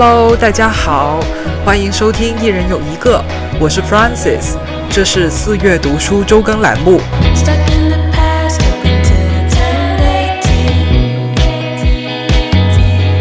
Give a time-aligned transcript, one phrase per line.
[0.00, 1.18] Hello，大家好，
[1.64, 3.18] 欢迎收听《一人有一个》，
[3.58, 4.56] 我是 Francis，
[4.88, 7.00] 这是四月读书周更栏目。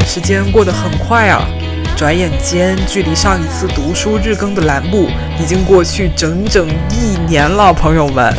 [0.05, 1.48] 时间过得很快啊，
[1.98, 5.09] 转眼间距离上一次读书日更的栏目
[5.41, 8.32] 已经过去整整一年了，朋友们。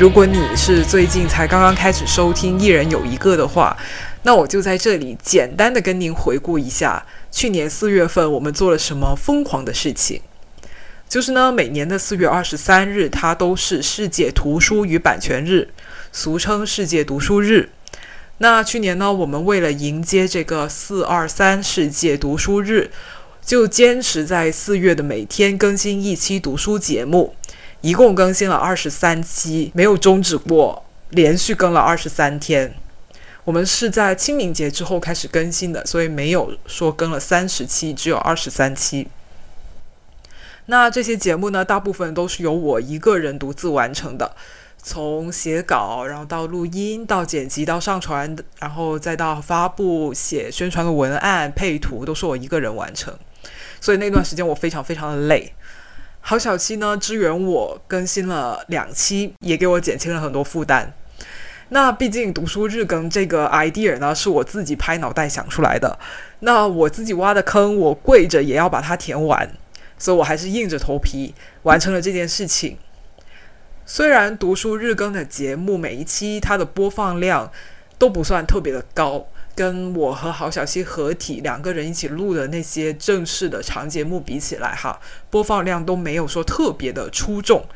[0.00, 3.76] 如果你是最近才刚刚开始收听《一人有一个》的话，
[4.22, 10.20] 那我就在这里简单的跟您回顾一下去年四月份我们做了什么疯狂的事情。
[11.08, 15.70] 就是呢，每年的四月二十三日，它都是世界图书与版权日，
[16.12, 17.70] 俗称世界读书日。
[18.38, 22.90] 那去年呢，我们为了迎接这个四二三世界读书日，
[23.42, 27.34] 就坚持在四月的每天更新一期读书节目。
[27.80, 32.74] 一共更新了二十三期，没有终止过，连续更了二十三天。
[33.48, 39.08] 我们是在清明节之后开始更新的，所以没有说更了三十期，只有二十三期。
[40.66, 44.36] 那这些节目呢，大部分都是由我一个人独自完成的，
[44.76, 53.16] 从写稿，然后到录音，到剪辑，到上传，然后再到发布、写宣传的文案、配图，都是我一个人完成。
[53.80, 55.54] 所以那段时间我非常非常的累。
[56.20, 60.92] 好小七呢，支援我更新了两期，也给我减轻了很多负担。
[61.70, 65.98] 那毕竟读书日更这个 idea 呢，是我自己拍脑袋想出来的，
[66.40, 69.50] 那我自己挖的坑，我跪着也要把它填完，
[69.98, 72.78] 所以我还是硬着头皮完成了这件事情。
[73.84, 77.50] 虽然读书日更的节目每一期它的播放量
[77.98, 79.26] 都不算特别的高。
[79.54, 85.00] 跟我和郝小溪合体两个人一起录的那些正式的长节目比起来，哈，
[85.30, 87.66] 播放量都没有说特别的出众。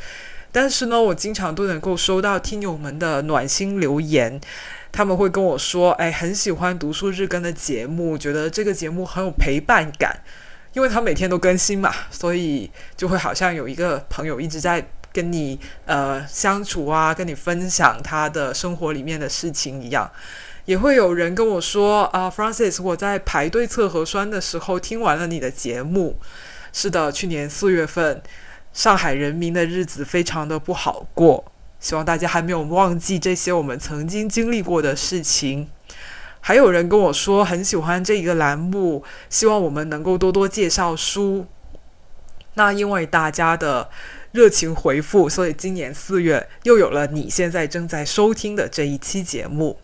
[0.52, 4.38] 但是呢，我经常都能够收到听友们的暖心留言，
[4.92, 10.20] 他们会跟我说，哎，很喜欢读书日更的节目，觉得这个节目很有陪伴感，
[10.74, 20.10] 因为他每天都更新嘛，所以就会好像有一个朋友一直在跟你呃相处啊，跟你分享他的生活里面的事情一样。
[20.64, 26.18] 也会有人跟我说啊，Francis，我在排队测核酸的时候听完了你的节目。
[26.72, 28.22] 是的，去年四月份，
[28.72, 31.44] 上海人民的日子非常的不好过。
[31.78, 35.68] 希望大家还没有忘记这些我们曾经经历过的事情。
[36.40, 41.46] 还有人跟我说很喜欢这一个栏目，希望我们能够多多介绍书。
[42.54, 43.90] 那因为大家的
[44.30, 49.78] 热情回复，所以今年四月又有了你现在正在收听的这一期节目。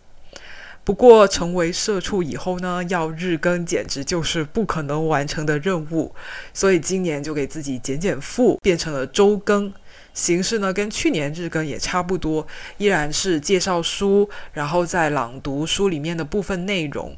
[0.83, 6.15] 不过，成为社畜以后呢，要日更简直就是不可能完成的任务，
[6.53, 9.71] 所以今年就给自己减减负，变成了周更。
[10.11, 12.45] 形式呢，跟去年日更也差不多，
[12.77, 17.15] 依然是介绍书，然后再朗读书里面的部分内容。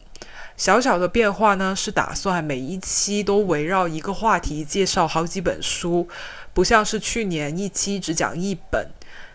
[0.58, 6.08] 小小的变化呢，是打算每一期都围绕一个话题介绍好几本书，
[6.54, 8.90] 不像是去年一期只讲一本。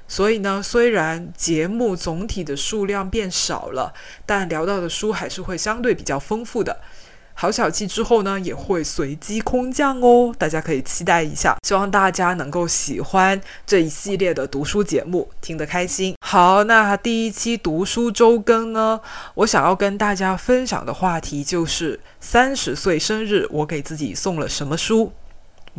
[0.09, 3.93] 所以呢，虽然节目总体的数量变少了，
[4.25, 6.79] 但聊到的书还是会相对比较丰富的。
[7.39, 11.55] 好小气之后呢，也会随机空降哦，大家可以期待一下。
[11.67, 16.15] 希望大家能够喜欢这一系列的读书节目，听得开心。
[16.25, 18.99] 好，那第一期读书周更呢，
[19.35, 25.13] 我想要跟大家分享的话题就是三十岁生日，我给自己送了什么书？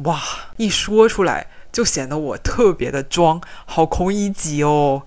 [0.03, 0.21] 哇，
[0.57, 1.47] 一说出来。
[1.77, 5.03] 就显得我特别的装，好空一级哦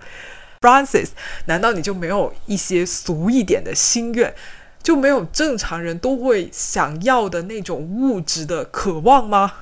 [0.61, 1.09] ，Francis，
[1.47, 4.33] 难道你就没有一些俗一点的心愿，
[4.81, 9.53] 就没有正常人都会想要的那种物质的渴望吗？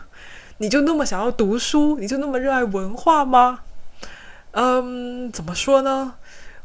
[0.58, 3.60] 你就那么想要读书，你就那么热爱文化吗？
[4.50, 6.16] 嗯，怎么说呢？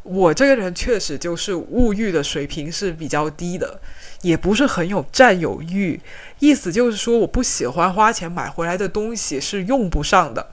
[0.03, 3.79] 我这个人确实就是物欲的水平是比较低的。
[4.23, 6.01] 也不是很有占有欲，
[6.39, 10.47] 意思就是说我不喜欢花钱买回来的东西是用不上的。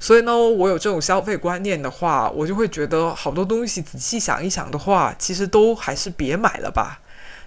[0.00, 7.00] 所以呢，我有这种消费观念的话，我就会觉得好多东西仔细想一想的话，其实都还是别买了吧，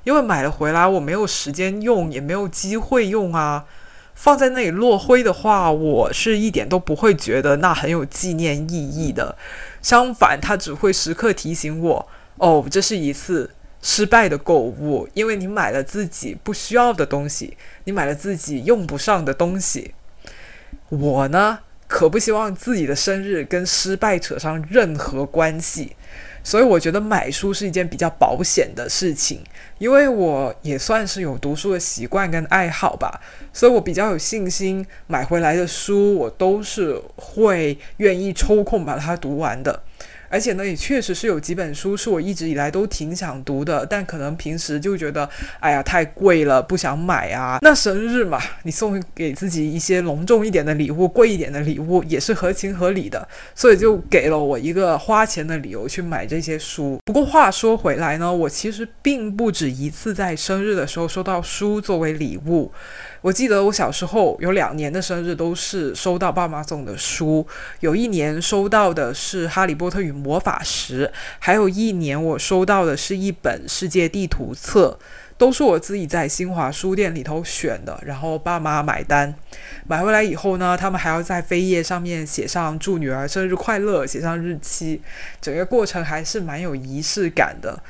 [0.03, 3.65] 因为买了回来我没有时间用，也没有机会用啊。
[4.13, 9.37] 放在那里落灰的话，我是一点都不会觉得那很有纪念意义的。
[9.81, 13.51] 相反，它只会时刻提醒我，哦，这是一次。
[13.81, 19.93] 失败的购物，因为你买了自己不需要的东西，你买了自己用不上的东西。
[20.89, 25.95] 我呢，可不希望自己的生日跟失败扯上任何关系，
[26.43, 29.41] 所以我觉得买书是一件比较保险的事情，
[29.79, 39.81] 因为我也算是有读书的习惯跟爱好吧，所以我比较有信心买回来的书，我都是会愿意抽空把它读完的。
[40.31, 45.29] 而且呢，也确实是有几本书是我一直以来都挺想读的，但可能平时就觉得，
[45.59, 47.59] 哎呀，太贵了，不想买啊。
[47.61, 56.97] 那生日嘛，你送给自己一些隆重一点的礼物，贵一点的礼物也是合情合理的，所以就给了我一个花钱的理由去买这些书。
[57.03, 62.71] 不过话说回来呢，我其实并不止一次在生日的时候收到书作为礼物。
[63.21, 67.45] 我记得我小时候有两年的生日都是收到爸妈送的书，
[67.81, 71.05] 有一年收到的是《哈利波特与魔法石》，
[71.37, 74.97] 还有一年我收到的是一本世界地图册，
[75.37, 79.31] 都是我自己在新华书店里头选的，然后爸妈买单，
[79.85, 84.99] 买回来以后呢，他们还要在扉页上面写上祝女儿生日快乐，写上日期，
[85.39, 87.83] 整个过程还是蛮有仪式感的。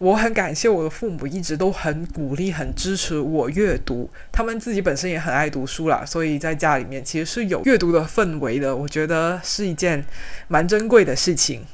[0.00, 4.08] 我很感谢我的父母，一直都很鼓励、很支持我阅读。
[4.32, 8.74] 他们自己本身也很爱读书啦，所以在家里面其实是有阅读的氛围的。
[8.74, 10.02] 我觉得是一件
[10.48, 11.66] 蛮珍贵的事情。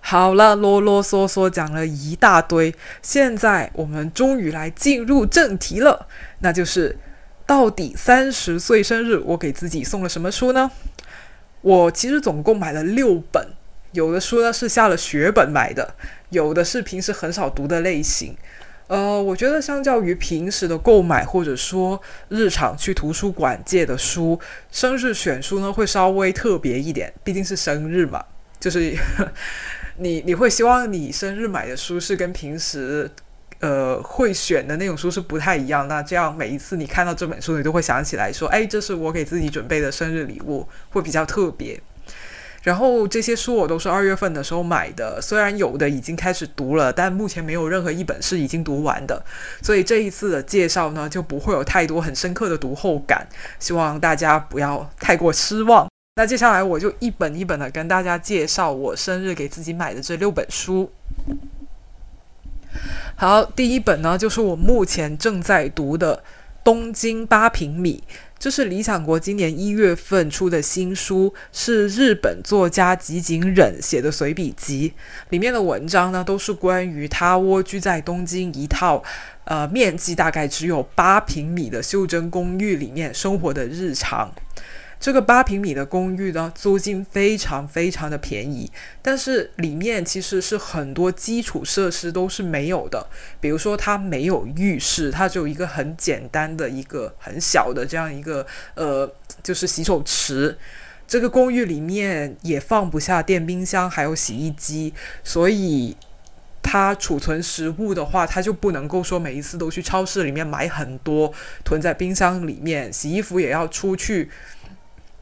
[0.00, 6.06] 好了，啰啰嗦嗦讲了一大堆，现在我们终于来进入正题了，
[6.38, 6.96] 那就是
[7.44, 10.70] 到底三十岁生日我给自己送了什么书呢？
[11.62, 13.48] 我其实总共买了六本，
[13.92, 15.94] 有的书呢是下了血本买的。
[16.30, 18.36] 有的是平时很少读的类型，
[18.86, 24.38] 呃，我觉得相较于平时的购买或者说日常去图书馆借的书，
[24.70, 28.24] 生日选书呢会稍微特别一点，毕竟是生日嘛，
[28.60, 28.96] 就是
[29.98, 33.10] 你你会希望你生日买的书是跟平时
[33.58, 41.80] 呃会选的那种书是不太一样，那这样每一次你看到这本书，你都会想起来说，哎，这是我给自己准备的生日礼物，会比较特别。
[42.62, 49.22] 然后这些书我都是二月份的时候买的，虽然有的已经开始读了，但目前没有任何一本是已经读完的，
[49.62, 53.26] 所以这一次的介绍呢就不会有太多很深刻的读后感，
[53.58, 55.88] 希望大家不要太过失望。
[56.16, 60.90] 那接下来我就一本一本的跟大家介绍我生日给自己买的这六本书。
[63.16, 66.16] 好，第一本呢就是我目前正在读的
[66.62, 68.02] 《东京八平米》。
[68.38, 74.94] 这是理想国今年一月份出的新书，是日本作家吉井忍写的随笔集。
[75.28, 79.02] 里面的文章呢，都是关于他蜗居在东京一套，
[79.44, 84.32] 呃，面积大概只有八平米的袖珍公寓里面生活的日常。
[85.00, 88.70] 这个八平米的公寓呢，租金非常非常的便宜，
[89.00, 93.08] 但是里面其实是很多基础设施都是没有的，
[93.40, 99.10] 比如说它没有浴室，它只有一个很简单的一个很小的这样一个呃，
[99.42, 100.58] 就是洗手池。
[101.08, 104.92] 这个公寓里面也放不下电冰箱，还有洗衣机，
[105.24, 105.96] 所以
[106.62, 111.32] 它储存食物的话，它就不能够说每一次都去超市里面买很多
[111.64, 114.28] 囤在冰箱里面，洗衣服也要出去。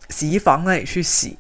[0.09, 1.39] 洗衣房那里去洗。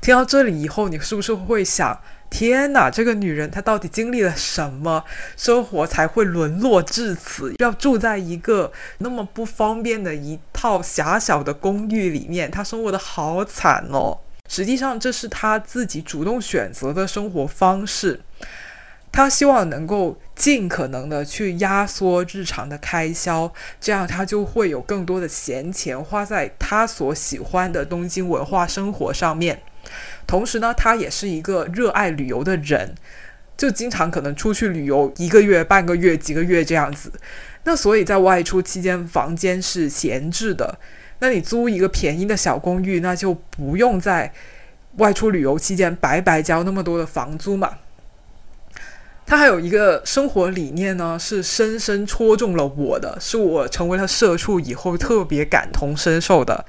[0.00, 2.00] 听到这里以后，你是不是会想：
[2.30, 5.04] 天哪，这个女人她到底经历了什么
[5.36, 7.54] 生活才会沦落至此？
[7.58, 14.18] 要住在一个那么不方便的一套狭小的公寓里面，她生活的好惨哦。
[14.48, 18.20] 实际上，这是她自己主动选择的生活方式。
[19.12, 29.62] 他希望能够尽可能的去压缩日常的开销，这样他就会有更多的闲钱花在他所喜欢的东京文化生活上面。
[30.26, 32.94] 同时呢，他也是一个热爱旅游的人，
[33.56, 37.10] 就经常可能出去旅游一个月、半个月、几个月这样子。
[37.64, 40.78] 那所以在外出期间，房间是闲置的。
[41.20, 44.32] 那你租一个便宜的小公寓，那就不用在
[44.98, 47.78] 外出旅游期间白白交那么多的房租嘛。
[49.26, 56.64] 他还有一个生活理念呢，是深深戳中了我的，是我成为了社畜以后特别感同身受的。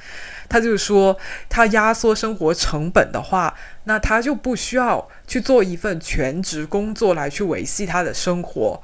[0.50, 1.16] 他就说，
[1.48, 8.82] 他压缩生活成本的话，那他就不需要去做一份全职工作来去维系他的生活。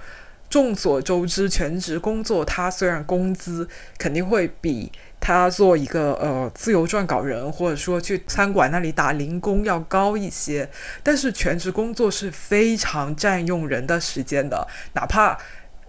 [0.50, 4.92] 众所周知，全职工作他虽然工资肯定会比。
[5.26, 10.70] 他做一个呃自由撰稿人，或者说去餐馆那里打零工要高一些，
[11.02, 15.38] 但是全职工作是非常占用人的时间的，哪怕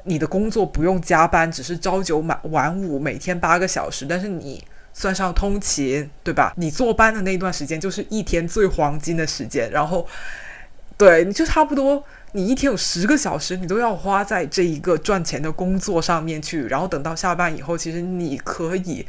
[0.05, 4.63] 你的工作不用加班，只是朝九晚晚五，每天八个小时，但是你
[4.93, 6.55] 算上通勤，对吧？
[6.57, 10.07] 你坐班的那段时间就是一天最黄金的时间，然后
[10.97, 12.05] 对你就差不多。
[12.37, 19.07] 你一天有十个小时，你都要花在这一个赚钱的工作上面去，然后等到下班以后，其实你可以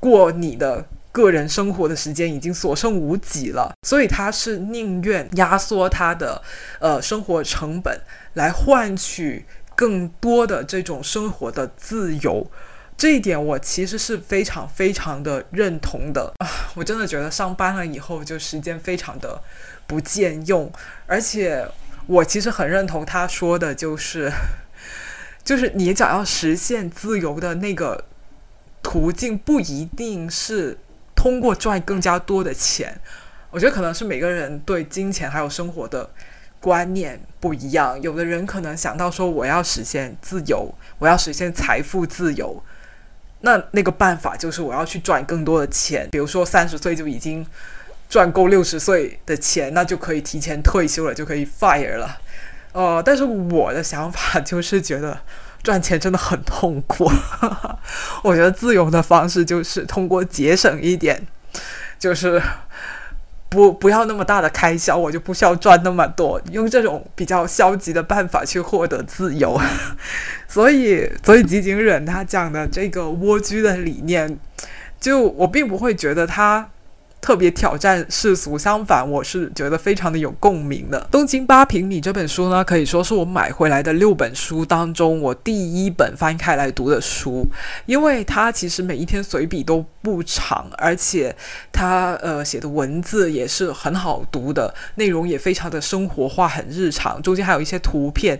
[0.00, 3.74] 过你的个人生活的时间已经所剩无几了。
[3.86, 6.40] 所以他是宁愿压缩他的
[6.80, 8.00] 呃生活成本，
[8.32, 9.44] 来换取
[9.74, 12.50] 更多的这种生活的自由。
[12.96, 16.48] 这一点我其实是非常非常的认同的啊！
[16.74, 19.38] 我真的觉得上班了以后就时间非常的
[19.86, 20.72] 不见用，
[21.06, 21.68] 而且
[22.06, 24.32] 我其实很认同他说的，就是
[25.44, 28.04] 就是你想要实现自由的那个
[28.82, 30.78] 途径，不一定是
[31.14, 33.00] 通过赚更加多的钱。
[33.50, 36.10] 我觉得可能是每个人对金钱还有生活的
[36.60, 42.62] 观念不一样，有的人可能想到说我要实现自由，我要实现财富自由。
[43.40, 47.46] 那那个办法就是我要去赚更多的钱，比如说三十岁就已经
[48.08, 52.18] 赚够六十岁的钱，那就可以提前退休了，就可以 fire 了。
[52.72, 55.18] 呃，但是我的想法就是觉得
[55.62, 57.10] 赚钱真的很痛苦。
[58.22, 61.26] 我觉得自由的方式就是通过节省一点，
[61.98, 62.42] 就是。
[63.48, 69.58] 不，不要那么大的开销，我就不需要赚那么多，用这种比较消极的办法去获得自由。
[70.48, 74.36] 所以，所以吉井忍他讲的这个蜗居的理念，
[75.00, 76.68] 就我并不会觉得他。
[77.20, 81.00] 特别挑战世俗，相反，我是觉得非常的有共鸣的。
[81.10, 85.52] 《东京八平米》这本书呢，可以说是我买回来的六本书当中我第
[85.84, 87.44] 一本翻开来读的书，
[87.86, 91.34] 因为它其实每一篇随笔都不长，而且
[91.72, 98.38] 它呃写的文字也是很好读的，内容也非常的生活化，很日常，中间还有一些图片。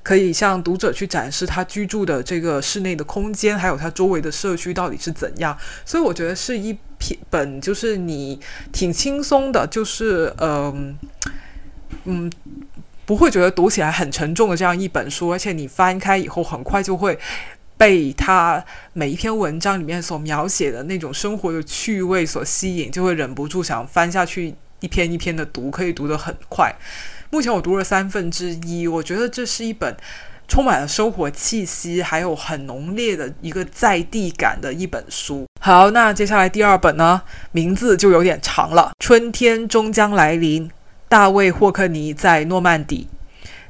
[0.00, 5.54] 可以向读者去展示他居住的这个室内的空间，还有他周围的社区到底是怎样。
[5.84, 6.72] 所以我觉得是一
[7.30, 8.40] 本，就是你
[8.72, 10.98] 挺轻松的，就是嗯
[12.04, 12.30] 嗯，
[13.06, 15.32] 不会觉得读起来很沉重的这样一本书。
[15.32, 17.18] 而且你翻开以后，很快就会
[17.76, 26.74] 被他每一篇文章里面所描写的那种生活的趣味所吸引，就会忍不住想翻下去一篇一篇的读，可以读得很快。
[27.30, 29.96] 目前我读了三分之一，我觉得这是一本
[30.48, 35.46] 充满了生活气息，还有很浓烈的一个在地感的一本书。
[35.68, 37.20] 好，那接下来第二本呢，
[37.52, 40.66] 名字就有点长了，《春天终将来临》，
[41.10, 43.06] 大卫霍克尼在诺曼底。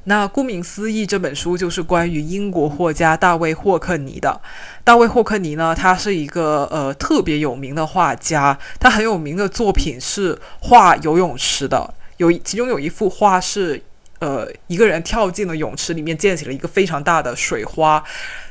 [0.04, 4.40] 那顾名思义，这本书就是关于英国画家大卫霍克尼的。
[4.84, 11.92] 大卫霍克尼呢，他是一个呃特别有名的画家，他很有名的作品是画游泳池的。
[12.18, 13.82] 有其中有一幅画是，
[14.20, 18.04] 呃，一个人跳进了泳池里面，溅起了一个非常大的水花。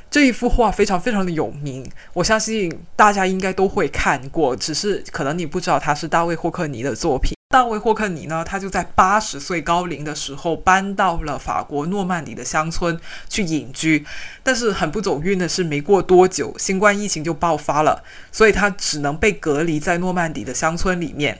[0.10, 7.36] 这一幅画非常非常的有名，我相信大家应该都会看过，只是可能你不知道他是大卫霍克尼的作品。
[7.50, 13.00] 大卫霍克尼呢，他就在八十岁高龄的时候搬到了法国诺曼底的乡村
[13.30, 14.06] 去隐居，
[14.44, 21.40] 但是很不走运的是，没过多久，新冠疫情就爆发了，所以他只能被隔离在诺曼底的乡村里面。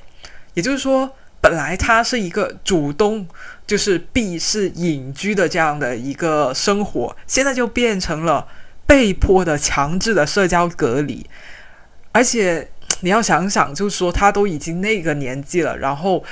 [0.54, 1.14] 也就是说。
[1.40, 3.26] 本来他是一个主动
[3.68, 8.48] 就是避世隐居的这样的一个生活，现在就变成了
[8.88, 11.26] 被迫的强制的社交隔离。
[12.14, 12.70] 而且
[13.02, 16.24] 你要想想，就是说他都已经那个年纪了，然后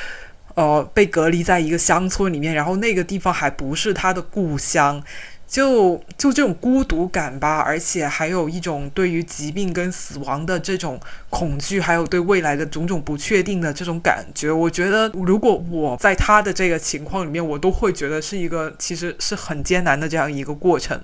[0.56, 5.04] 呃被隔离在一个乡村里面，然后那个地方还不是他的故乡。
[5.48, 11.00] 就就这种孤独感吧，而且还有一种对于疾病跟死亡的这种
[11.30, 14.52] 恐惧，还有对未来的种种不确定的这种感觉。
[14.52, 21.00] 我觉得，如果我在他的这个情况里面，我都会觉得是一个其实是很艰难的这样一个过程。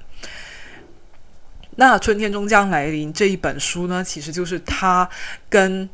[1.75, 5.09] 那《春天终将来临》这一本书呢，其实就是他
[5.49, 5.89] 跟。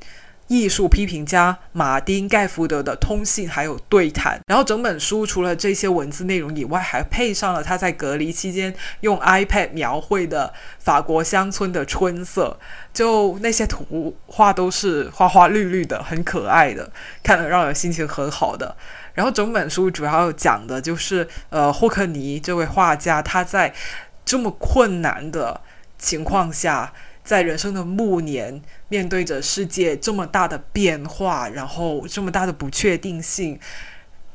[0.48, 12.58] 艺术批评家马丁·盖福德的通信还有对谈，然后整本书除了这些文字内容以外，还配上了他在隔离期间用 iPad 描绘的法国乡村的春色，
[12.94, 16.90] 就那些图画都是花花绿绿的，很可爱的，
[17.22, 18.76] 看了让人心情很好的。
[19.14, 23.74] 然后整本书主要讲的就是，呃，霍克尼这位画家他在
[24.24, 25.60] 这么困难的
[25.98, 26.94] 情况下。
[27.28, 33.60] 在人生的暮年，面对着世界这么大的变化，然后这么大的不确定性，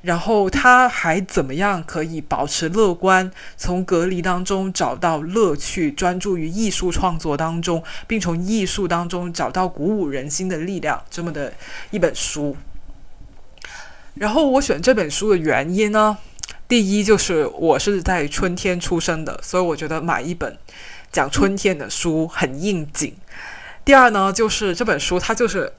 [0.02, 11.54] 然后他还怎么样可以保持乐观，从隔离当中找到乐趣，专注于艺术创作当中，并从艺术当中找到鼓舞人心的力量，这么的
[11.92, 12.54] 一本书。
[14.16, 16.18] 然后我选这本书的原因呢，
[16.68, 20.58] 第一就是我是在春天出生的，所以我觉得买一本。
[21.12, 23.14] 讲春天的书很应景。
[23.84, 25.72] 第二呢，就是这本书它就是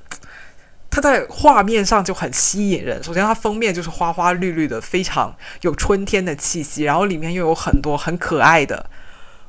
[0.90, 3.04] 它在画面上就很吸引人。
[3.04, 8.90] 首先，它封面就是花花绿绿的，非常有春天的气息，然后里面又有很多很可爱的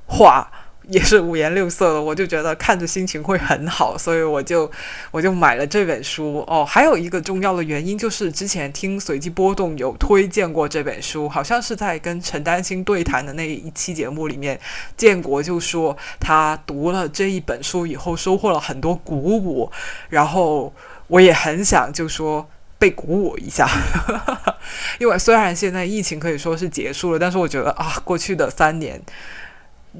[0.07, 0.50] 画。
[0.88, 4.71] 也是五颜六色的，我就觉得看着心情会很好，所以我就
[5.11, 6.64] 我就买了这本书哦。
[6.64, 14.61] 还有一个重要的原因就是之前听随机波动有推荐过这本书，好像是在跟陈丹青对谈的那一期节目里面，
[14.97, 19.71] 建国就说他读了这一本书以后收获了很多鼓舞，
[20.11, 20.73] 然后
[21.07, 22.47] 我也很想就说
[22.79, 23.67] 被鼓舞一下，
[25.00, 29.00] 因为虽然现在疫情可以说是结束了，但是我觉得啊，过去的三年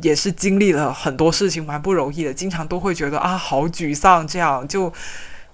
[0.03, 4.93] 也是经历了很多事情，蛮不容易的，经常都会觉得啊，好沮丧，这样就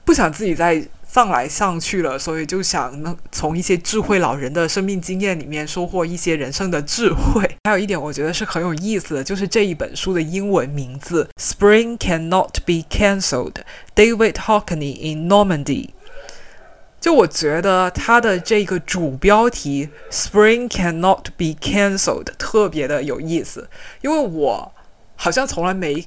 [0.04, 0.86] 不想自己再。
[1.12, 7.42] 上来上去了，所以就想能从一些智慧老人的生命经验里面收获一些人生的智慧。
[7.64, 13.54] 还有一点，我觉得是很有意思的，就是这一本书的英文名字《Spring Cannot Be Cancelled》
[13.96, 15.88] ，David Hockney in Normandy。
[17.00, 23.70] 就我觉得它的这个主标题《Spring Cannot Be Cancelled》特别的有意思，
[24.02, 24.72] 因为我
[25.16, 26.06] 好像从来没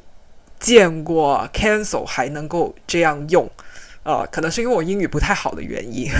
[0.59, 3.49] 见过 cancel 还能够这样用。
[4.03, 6.11] 呃，可能是因为我英语不太好的原因，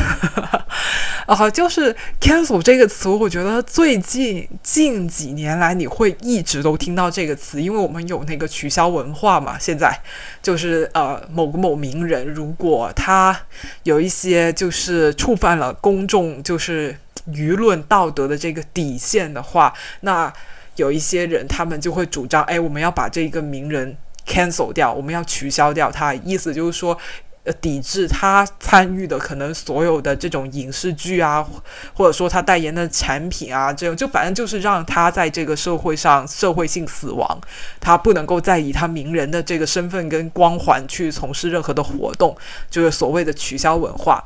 [1.25, 9.59] 啊， 就是 cancel 这个词，我觉得最近近几年来你会一直都听到这个词，因为我们有那个取消文化嘛。
[9.59, 10.01] 现在
[10.41, 13.37] 就是呃，某个某名人，如果他
[13.83, 16.97] 有一些就是触犯了公众就是
[17.27, 20.31] 舆论道德的这个底线的话，那
[20.77, 26.97] 有一些人他们就会主张，哎，我们要把这个名人 cancel 掉，我们要取消掉他，意思就是说。
[27.45, 31.45] 呃，抵制他参与的可能所有的这种影视剧啊，
[31.93, 37.41] 或者说他代言的产品啊，这种就反正就是让他在这个社会上社会性死亡，
[37.81, 42.33] 他不能够再以他名人的这个身份跟光环去从事任何的活动，
[42.69, 44.23] 就是所谓的取消文化。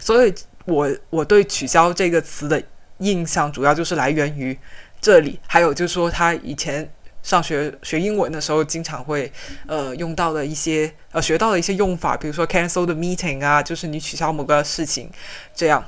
[0.00, 0.34] 所以，
[0.64, 2.60] 我我对取消这个词的
[2.98, 4.58] 印象主要就是来源于
[5.00, 6.90] 这里，还有就是说他以前。
[7.22, 9.32] 上学学英文的时候，经常会
[9.66, 15.10] 呃用到的一些呃学到的一些用法，比如说 cancel the meeting 啊，就是你取消某个事情，
[15.54, 15.84] 这样，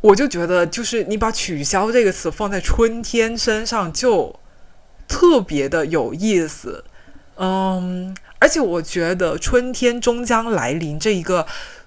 [0.00, 4.40] 我就觉得就是你把取消这个词放在春天身上，就
[5.06, 6.84] 特别的有意思，
[7.36, 11.46] 嗯，而且我觉得春天终将来临这一个。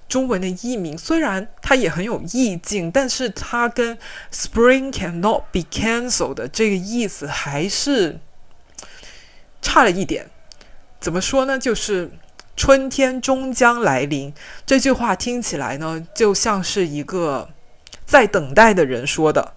[0.09, 3.97] 中文的译名虽然它也很有意境，但是它跟
[4.31, 8.17] “Spring cannot be cancelled” 的这个意思还是
[9.67, 10.29] 差了一点。
[11.01, 11.59] 怎么说呢？
[11.59, 12.09] 就是
[12.55, 14.33] 春天终将来临
[14.65, 17.49] 这句话听起来呢，就像是一个
[18.05, 19.55] 在等待的人说的，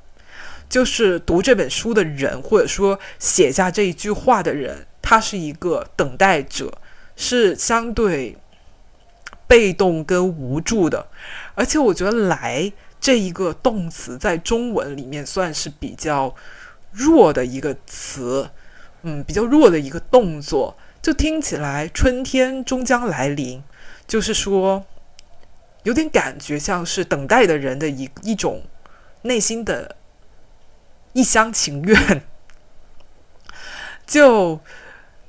[0.68, 6.78] 就是读这本书的人，或者说写下这一句话的人，他是一个等待者，
[7.14, 8.36] 是相对。
[9.50, 11.08] 被动跟无助的，
[11.56, 16.32] 而且我觉得“来”这一个动词在中文里面算是比较
[16.92, 18.48] 弱的一个词，
[19.02, 23.62] 嗯，比较弱的一个动作，就听起来春天终将来临，
[24.06, 24.84] 就是说
[25.84, 28.62] 有点感觉像是等待的人的一一种
[29.22, 29.96] 内心的
[31.12, 32.22] 一厢情愿，
[34.06, 34.60] 就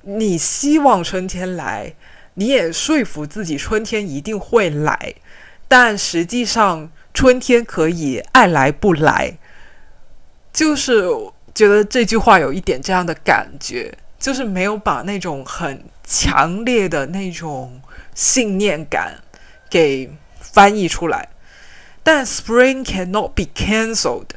[0.02, 1.96] 你希望春天来。
[2.36, 5.16] 你也说服自己春天一定会来，
[5.68, 9.38] 但实际上春天可以爱来不来。
[10.54, 11.04] 就是
[11.54, 17.82] 觉得这句话有一点这样的感觉，就是没有把那种很强烈的那种
[18.14, 19.16] 信念感
[19.70, 21.30] 给翻译出来。
[22.04, 24.30] 但 “Spring cannot be cancelled”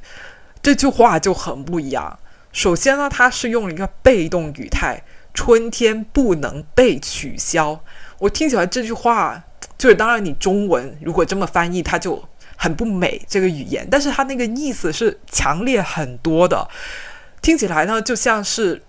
[0.62, 2.18] 这句话就很不一样。
[2.52, 5.02] 首先呢，它是用了一个被动语态。
[5.36, 7.80] 春天不能被取消，
[8.20, 9.42] 我听起来这句话
[9.76, 12.22] 就是，当然你中文如果这么翻译，它就
[12.64, 16.66] 很不美这个语言，但是它那个意思是强烈很多的，
[17.42, 18.82] 听起来呢就像是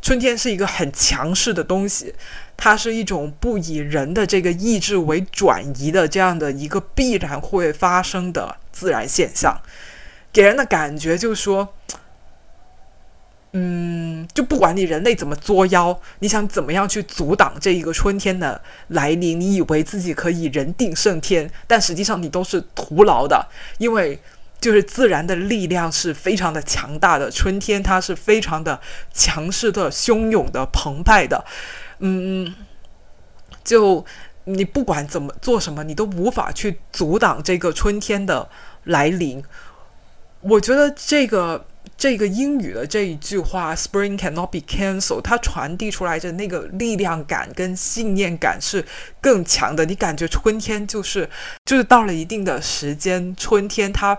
[0.00, 2.14] 春天是一个很强势的东西，
[2.56, 9.60] 它是一种不以人的这个意志为转移的这样的一个必然会发生的自然现象，
[10.32, 11.74] 给人的感觉就是说。
[13.52, 19.40] 嗯，就不管你人类怎么作妖，你想怎么样去阻挡这一个春天的来临？
[19.40, 24.20] 你以为自己可以人定胜天，但实际上你都是徒劳的，因为
[24.60, 28.78] 就是自然的力量是非常的强大的，春天它是非常的
[29.14, 31.42] 强势的、汹涌的、澎湃的。
[32.00, 32.54] 嗯，
[33.64, 34.04] 就
[34.44, 38.50] 你不管怎么做什么，你都无法去阻挡这个春天的
[38.84, 39.42] 来临。
[40.42, 41.64] 我觉得这个。
[41.98, 48.84] 这个英语的这一句话，“Spring cannot be cancelled”，它传递出来的那个力量感跟信念感是
[49.20, 49.84] 更强的。
[49.84, 51.28] 你感觉春天就是
[51.64, 54.16] 就是到了一定的时间，春天它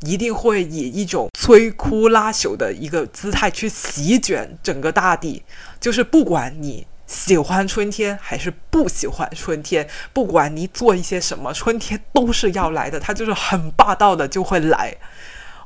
[0.00, 5.44] 一定会以一种摧枯拉朽的一个姿态去席卷整个大地。
[5.78, 12.98] 就是不管你喜欢春天还是不喜欢春天，不管你做一些什么，春天都是要来的。
[12.98, 14.96] 它就是很霸道的就会来。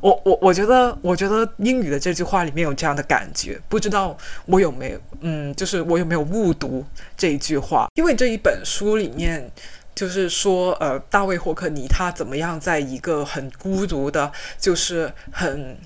[0.00, 6.84] 我我我觉得，我觉得英语的这句话里面有这样的感觉，不知道我有没有，嗯，就是我有没有误读
[7.16, 7.88] 这一句话？
[7.94, 9.50] 因为这一本书里面
[9.94, 15.76] 就是说，呃，大卫霍克尼他怎么样在一个很孤独的，就是很。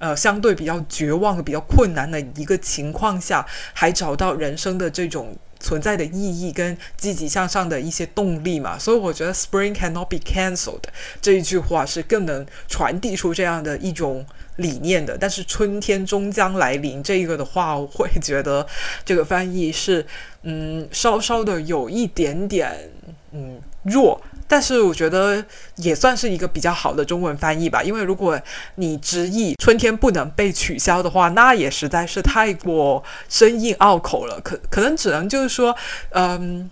[0.00, 8.78] 呃，相对比较绝望、比较困难的一个情况下，还找到人生的这种存在的意义跟积极向上的一些动力嘛？
[8.78, 10.82] 所以我觉得 “Spring cannot be cancelled”
[11.20, 14.24] 这一句话是更能传递出这样的一种
[14.56, 15.16] 理念的。
[15.16, 18.66] 但是“春天终将来临”这个的话，我会觉得
[19.04, 20.04] 这个翻译是
[20.42, 22.90] 嗯，稍稍的有一点点
[23.32, 24.20] 嗯弱。
[24.52, 25.44] 但是我觉得
[25.76, 28.36] 也算是一个比较好的中文翻译吧，因为如果
[28.74, 34.40] 你直译“春天不能被取消”的话，那也实在是太过生硬拗口了。
[34.40, 35.76] 可可能只能就是说，
[36.10, 36.68] 嗯，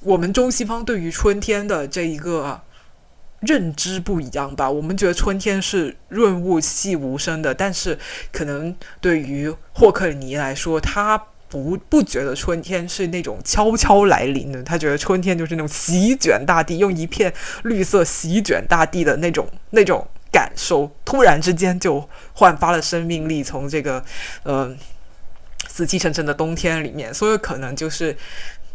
[0.00, 2.62] 我们中西方对于春天的这一个
[3.40, 4.70] 认知不一样吧。
[4.70, 7.98] 我们觉得春天是润物细无声的，但是
[8.32, 11.22] 可能对于霍克尼来说，他。
[11.48, 17.32] 不不觉得春天是那种悄悄来临的，他觉得春天就是那种席卷大地，用一片
[17.64, 24.04] 绿色席卷大地的那种那种感受，突然之间就焕发了生命力，从这个
[24.42, 24.76] 呃
[25.68, 28.14] 死气沉沉的冬天里面，所以可能就是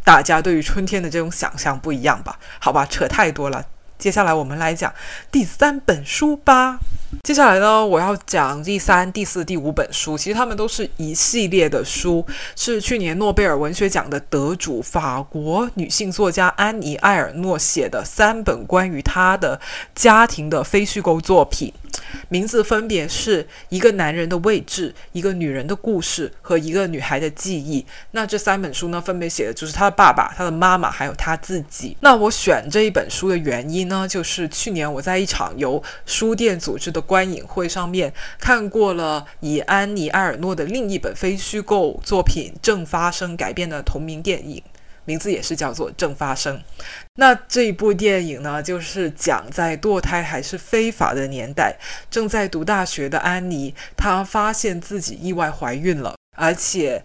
[0.04, 2.40] 大家对于春天的这种想象不一样吧？
[2.60, 3.66] 好吧，扯太多了。
[4.00, 4.92] 接下来我们来讲
[5.32, 6.80] 第三本书吧。
[7.22, 10.18] 接下来呢，我要讲第三、第四、第五本书。
[10.18, 19.60] 其实他们都是一系列的书，是去年诺贝尔文学奖的得主法国女性作家安妮·埃尔诺写的三本关于她的
[19.96, 21.72] 家庭的非虚构作品。
[22.30, 27.84] 名字分别是一个男人的位置、一个女人的故事和一个女孩的记忆。
[28.12, 31.96] 那这三本书呢，分别写的就是他的爸爸、他的妈妈，还有他自己。
[32.02, 44.64] 那我选这一本书的原因呢，就是去年我在一场由书店组织的观影会上面看过了以安妮·埃尔诺的另一本非虚构作品《正发生》改编的同名电影。
[45.06, 46.64] 名字也是叫做正发生。
[47.16, 51.78] 那这一部电影呢，就是讲在堕胎还是非法的年代，
[52.10, 57.04] 正在读大学的安妮，她发现自己意外怀孕了，而且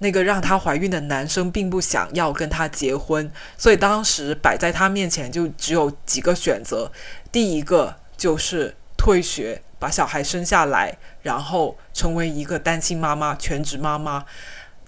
[0.00, 6.92] 那个让她怀孕的男生并不想要跟她结婚，所以当时摆在她面前就只有几个选择，
[7.32, 14.26] 第一个就是退学，把小孩生下来，然后成为一个单亲妈妈、全职妈妈。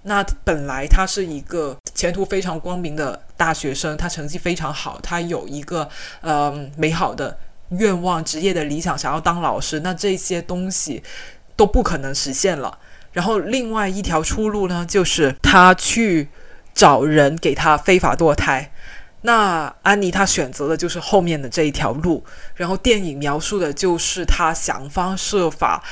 [0.02, 5.88] 那本来他是一个前途非常光明的大学生，他成绩非常好，他有一个
[6.22, 9.80] 呃美好的愿望、职业的理想，想要当老师。
[9.80, 11.02] 那这些东西
[11.54, 12.78] 都不可能实现了。
[13.12, 16.28] 然后另外一条出路呢，就是他去
[16.72, 18.72] 找人给他非法堕胎。
[19.22, 22.24] 那安妮她选择的就是后面的这一条路。
[22.54, 25.82] 然后电影描述的就是她想方设法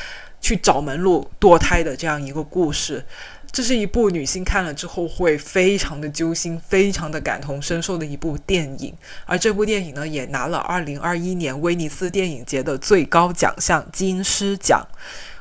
[0.41, 3.05] 去找门路堕胎的这样一个故事。
[3.51, 14.87] 这是一部女性看了之后会非常的揪心、非常的感同身受的一部电影，而这部电影呢，也拿了二零二一年威尼斯电影节的最高奖项金狮奖。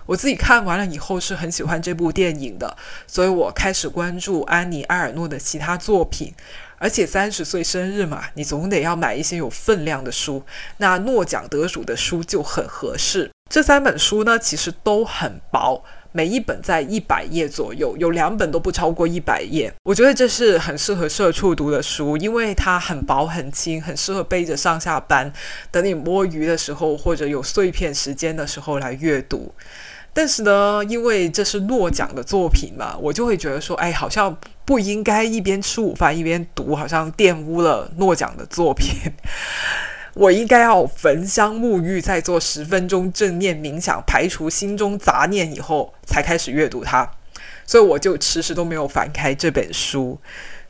[0.05, 6.33] 我自己看完了以后是很喜欢这部电影的，所以我开始关注安妮·埃尔诺的其他作品。
[6.77, 10.43] 而且三十岁生日嘛，你总得要买一些有分量的书，
[10.77, 13.31] 那诺奖得主的书就很合适。
[13.49, 15.83] 这三本书呢，其实都很薄。
[16.13, 19.71] 每一本在一百页左右，有两本都不超过一百页。
[19.83, 25.31] 我觉得这是很适合社畜读的书，因为它很薄很轻，很适合背着上下班，
[25.69, 29.53] 等你摸鱼的时候或者有碎片时间的时候来阅读。
[30.11, 34.35] 但是呢，因为这是诺奖的作品嘛，我就会觉得说，哎，好像
[34.67, 39.13] 不应该一边吃午饭一边读，好像玷污了诺奖的作品。
[40.13, 47.09] 我应该要焚香沐浴，再做十分钟正念冥想，排除心中杂念以后，才开始阅读它。
[47.65, 50.19] 所以我就迟迟都没有翻开这本书。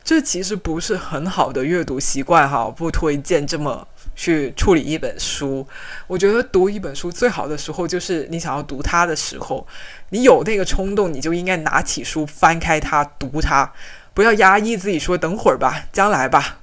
[0.04, 5.64] 这其实不是很好的阅读习惯哈，不推荐这么去处理一本书。
[6.08, 9.64] 我觉得读一本书最好的时候，就是你想要读它的时候，
[10.10, 13.72] 你有那个冲动，你就应该拿起书翻开它读它，
[14.12, 16.58] 不要压抑自己说等会儿吧，将来吧。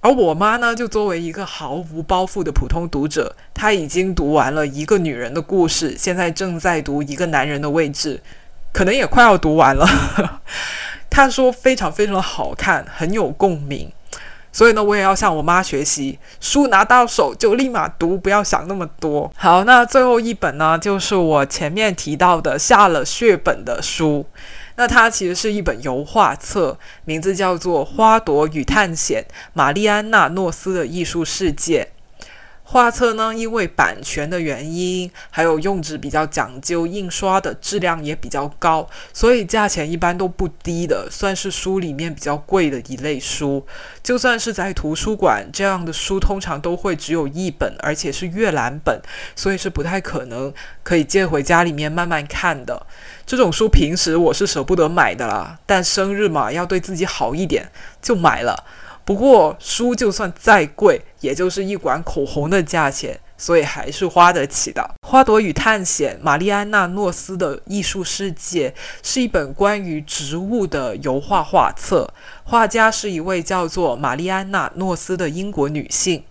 [0.00, 8.20] 而我妈呢，就作为一个毫无包袱的普通读者，她已经读完了一个女人的故事，现在正在读一个男人的位置，
[8.72, 10.42] 可能也快要读完了。
[11.08, 13.92] 她说非常非常的好看，很有共鸣。
[14.50, 19.30] 所以呢，我也要向我妈学习，书拿到手就立马读，不要想那么多。
[19.36, 24.26] 好，那最后一本呢，就是我前面提到的下了血本的书。
[24.76, 31.88] 那它其实是一本油画册，名字叫做《花朵与探险：玛丽安娜·诺斯的艺术世界》。
[32.70, 43.66] 画册呢，因为版权的原因，还有用纸比较讲究，印刷的质量也比较高，所以价钱一般都不低的，算是书里面比较贵的一类书。
[44.02, 49.00] 就算是在图书馆，这样的书通常都会只有一本，而且是阅览本，
[49.34, 50.52] 所以是不太可能
[50.82, 52.86] 可以借回家里面慢慢看的。
[53.24, 57.70] 这种书平时我是舍不得买的啦，但生日嘛，要对自己好一点，
[58.02, 58.66] 就买了。
[59.08, 64.82] 不过书就算再贵，也就是一管口红的价钱，所以还是花得起的。
[65.08, 68.68] 《花朵与探险：玛丽安娜·诺斯的艺术世界》
[69.02, 72.12] 是一本关于植物的油画画册，
[72.44, 76.22] 画家是一位叫做玛丽安娜·诺斯的英国女性。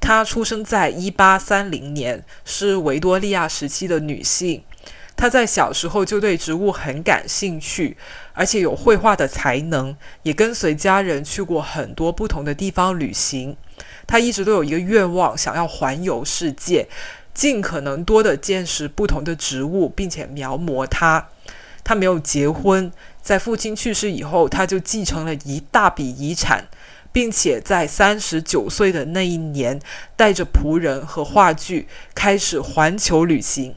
[0.00, 4.64] 她出生在一八三零年，是维多利亚时期的女性。
[5.16, 7.96] 他在小时候就对植物很感兴趣。
[8.34, 13.56] 而且有绘画的才能，也跟随家人去过很多不同的地方旅行。
[14.06, 16.88] 他一直都有一个愿望，想要环游世界，
[17.34, 21.28] 尽可能多的见识不同的植物，并且描摹它。
[21.84, 26.68] 他没有结婚，在父亲去世以后，他就继承了一大笔遗产，
[27.12, 29.78] 并且在三十九岁的那一年，
[30.16, 33.74] 带着仆人和话剧开始环球旅行。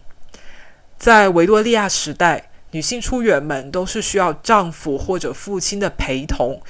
[0.97, 2.49] 在维多利亚时代。
[2.71, 6.61] 女性出远门都是需要丈夫或者父亲的陪同，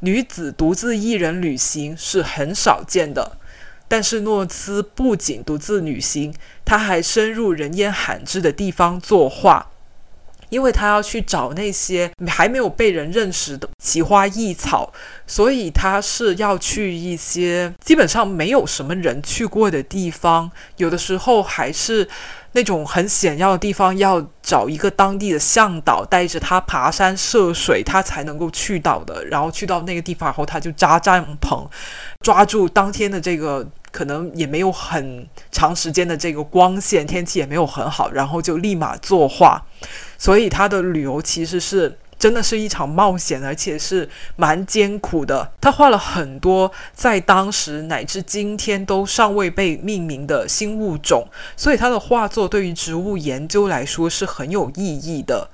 [0.00, 3.38] 女子独自一人旅行是很少见的。
[3.86, 9.70] 但是诺兹不仅独自旅行，他还深入人烟罕至的地方作画，
[10.48, 14.92] 因为他要去找那些还没有被人认识的奇花异草，
[15.26, 22.08] 所以他是要去一些基本上没有什么人去过的地方，有的时候还是。
[22.52, 29.22] 那种很险要的地方，要找一个当地的向导带着他爬山涉水，他才能够去到的。
[29.26, 31.68] 然后去到那个地方后，他就扎帐篷，
[32.20, 39.62] 抓住当天的这个可能也没有很长时间的这个光线，天气也没有很好，然后就立马作画。
[40.18, 41.96] 所以他的旅游其实是。
[42.18, 45.52] 真的是一场冒险，而且是蛮艰苦的。
[45.60, 55.48] 他画了很多在当时乃至今天都尚未被命名的新物种，所以他的画作对于植物研究来说是很有意义的。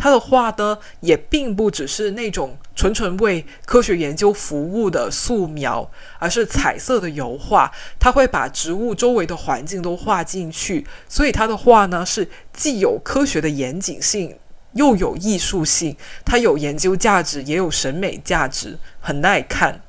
[0.00, 7.70] 他的画呢，也并不只是那种纯纯为科学研究服务的素描，而是彩色的油画。
[7.98, 14.38] 他会把植物周围的环境都画进去，所以他的画呢，是既有科学的严谨性。
[14.74, 19.80] 又有艺术性，它有研究价值，也有审美价值，很耐看。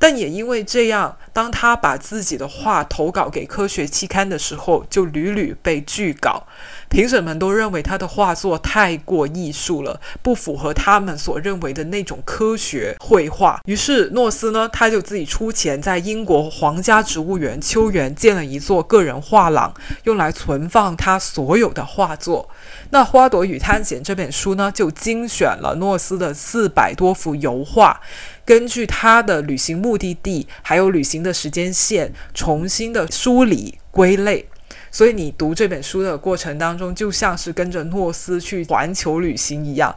[0.00, 6.44] 但也因为这样，当他把自己的画投稿给科学期刊的时候，就屡屡被拒稿。
[6.88, 13.60] 评审们都认为他的画作太过艺术了，不符合他们所认为的那种科学绘画。
[13.66, 22.48] 于是诺斯呢，他就自己出钱，在英国皇家植物园秋园建了一座个人画廊，用来存放他所有的画作。
[22.88, 28.00] 那《花朵与探险》这本书呢，就精选了诺斯的四百多幅油画，
[28.46, 34.46] 根据他的旅行目的地还有旅行的时间线，重新的梳理归类。
[34.90, 39.94] 所以你读这本书的过程当中，就像是跟着诺斯去环球旅行一样，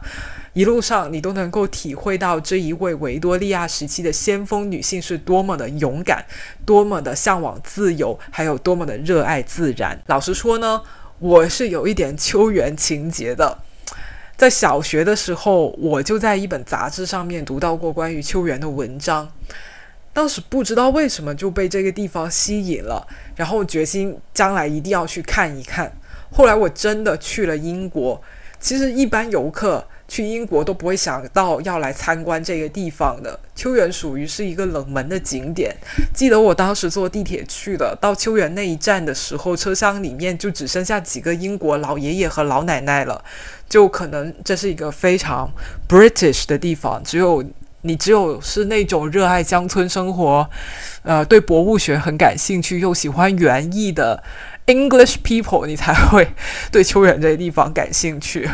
[0.52, 6.26] 一路上你都能够体会到这一位维多利亚时期的先锋女性是多么的勇敢，
[6.66, 9.98] 多么的向往自由，还有多么的热爱自然。
[10.06, 10.82] 老实说呢，
[11.18, 13.56] 我是有一点秋园情节的。
[14.36, 19.30] 在小学的时候，我就在一本杂志上面读到过关于秋园的文章。
[20.12, 25.92] 当时不知道为什么就被这个地方吸引了，然后决心将来一定要去看一看。
[26.32, 28.20] 后来我真的去了英国。
[28.58, 33.40] 其实一般游客去英国都不会想到要来参观这个地方的。
[33.54, 35.74] 秋园属于是一个冷门的景点。
[36.12, 43.24] 记得我当时坐地铁去的，到秋园那一站的时候，车厢里面就只剩下几个英国老爷爷和老奶奶了。
[43.66, 45.50] 就可能这是一个非常
[45.88, 47.42] British 的地方，只有。
[47.82, 50.48] 你只有是那种热爱乡村生活，
[51.02, 54.22] 呃，对博物学很感兴趣，又喜欢园艺的
[54.66, 56.28] English people，你才会
[56.70, 58.48] 对秋园这个地方感兴趣。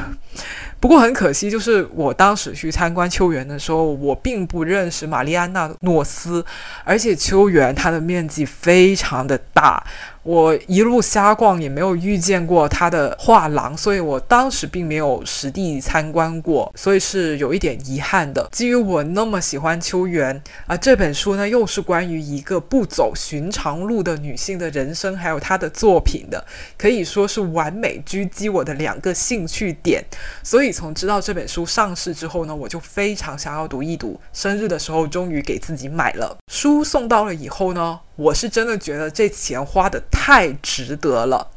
[0.78, 6.44] 不过很可惜，就是我当时去参观秋园的时候，我并不认识玛丽安娜·诺斯，
[6.84, 9.84] 而且秋园它的面积非常的大。
[10.22, 18.48] 我一路瞎逛，也没有遇见过他的画廊，所以我当时并没有实地参观过，所以是有一点遗憾的。
[18.50, 26.44] 基于我那么喜欢秋园啊，这本书呢又是关于一个不走寻常路的女性的人生，还有她的作品的，
[26.76, 30.04] 可以说是完美狙击我的两个兴趣点。
[30.42, 34.20] 所以从知道这本书上市之后呢，我就非常想要读一读。
[34.32, 41.50] 生日的时候终于给自己买了书，送到了以后呢，我是真的觉得这钱花的太值得了。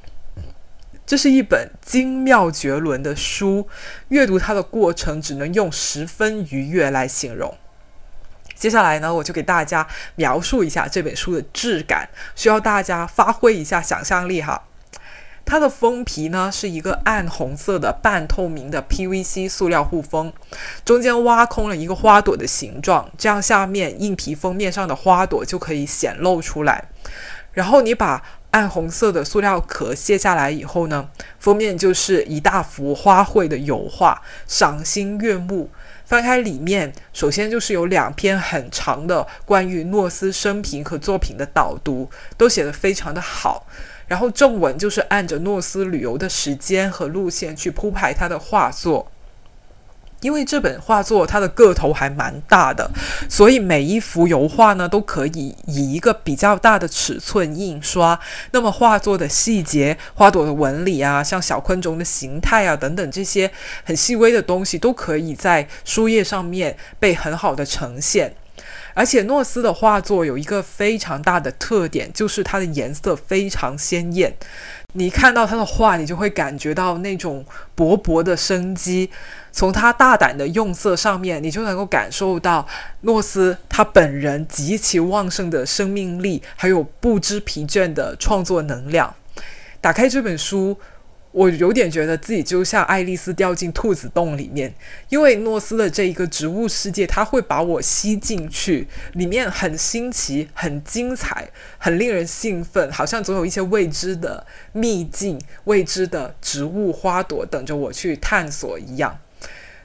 [1.06, 3.68] 这是一本精妙绝伦的书，
[4.10, 7.58] 阅读它的过程只能用十分愉悦来形容。
[8.54, 14.66] 接下来呢，我就给大家描述一下这本书的质感，需要大家发挥一下想象力哈。
[15.50, 20.32] 它的封皮呢是一个暗红色的半透明的 PVC 塑料护封，
[20.86, 26.86] 中间挖空了一个花朵的形状，这样下面硬皮封面上的花朵就可以显露出来。
[27.52, 31.10] 然后你把暗红色的塑料壳卸下来以后呢，
[31.40, 35.72] 封面就是一大幅花卉的油画，赏心悦目。
[36.06, 43.66] 翻开里面，首先就是有两篇很长的关于诺斯生平和作品的导读，都写得非常的好。
[44.10, 49.10] 然后正文就是按着诺斯旅游的时间和路线去铺排他的画作。
[50.22, 52.92] 因为这本画作它的个头还蛮大的，
[53.30, 58.20] 所以每一幅油画呢都可以以一个比较大的尺寸印刷。
[58.52, 63.50] 那么画作的细节、花朵的纹理啊，像小昆虫的形态啊等等这些
[63.86, 68.36] 很细微的东西，都可以在书页上面被很好的呈现。
[69.00, 74.36] 而且诺斯的画作有一个非常大的特点，就是它的颜色非常鲜艳。
[74.92, 77.46] 你看到他的画，你就会感觉到那种
[77.78, 79.10] 勃勃的生机。
[79.54, 82.68] 从他大胆的用色上面，你就能够感受到
[83.04, 89.16] 诺斯他本人极其旺盛的生命力，还有不知疲倦的创作能量。
[89.80, 90.78] 打开这本书。
[91.32, 94.74] 我有点觉得自己就像爱丽丝掉进兔子洞里面，
[95.10, 109.20] 因为诺斯的这一个植物世界，它会把我吸进去，里面很新奇、很精彩、很令人兴奋，好像总有一些未知的秘境、未知的植物花朵等着我去探索一样。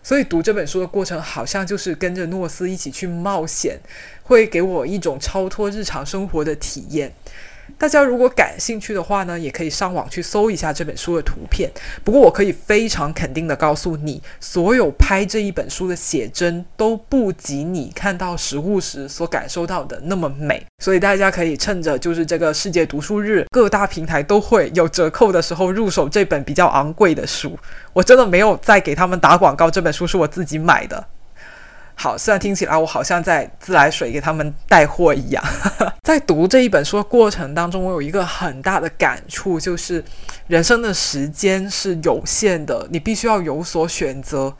[0.03, 3.79] 所以读这本书的过程，好像就是跟着诺斯一起去冒险，
[4.23, 7.13] 会给我一种超脱日常生活的体验。
[7.77, 11.71] 大家如果感兴趣的话呢，也可以上网去搜一下这本书的图片。
[12.03, 20.65] 不过我可以非常肯定的告诉你，所有拍这一本书的写真都不及你看到实物时所感受到的那么美。
[20.79, 27.59] 所以大家可以趁着就是这个世界读书日，各大平台都会有折扣的时候入手这本比较昂贵的书。
[27.93, 31.07] 我真的没有在给他们打广告，这本书是我自己买的。
[31.95, 35.43] 好，虽然听起来我好像在自来水给他们带货一样。
[36.03, 40.05] 在读这一本书的过程当中，我有一个很大的感触，就是
[40.47, 44.55] 人生的时间是有限的，你必须要有所选择。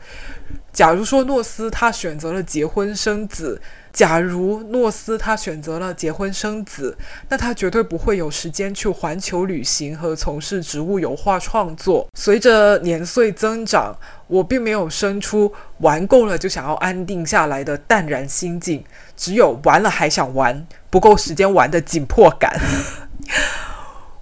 [0.73, 3.61] 假如说诺斯他选择了结婚生子。
[3.95, 6.97] 假如诺斯他选择了结婚生子，
[7.29, 12.05] 那他绝对不会有时间去环球旅行和从事植物油画创作。
[12.13, 18.83] 随着年岁增长，我并没有生出玩够了就想要安定下来的淡然心境，
[19.15, 22.59] 只有玩了还想玩，不够时间玩的紧迫感。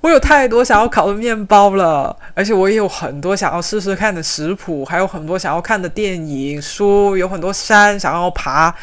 [0.01, 8.75] 我有太多想要烤的面包了，而且我也有很多想要试试看的食谱，还有很多想要看的电影书，有很多山想要爬。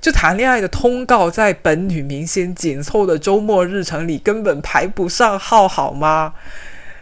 [0.00, 6.34] 就谈恋爱的通告，在本女明星紧凑的周末日程里根本排不上号，好吗？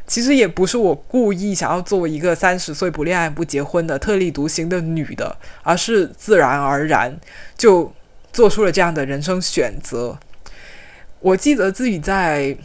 [0.06, 7.18] 其实也不是我故意想要作为一个三十岁不恋爱不结婚的特立独行的女的，而是自然而然
[7.56, 7.92] 就
[8.32, 10.18] 做出了这样的人生选择。
[11.20, 12.56] 我记得自己在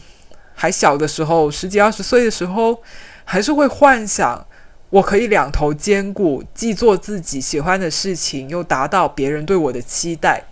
[0.53, 2.83] 还小的时候，十几二十岁的时候，
[3.23, 4.45] 还是会幻想。
[4.89, 10.43] 我可以两头兼顾，既做自己喜欢的事情，又达到别人对我的期待。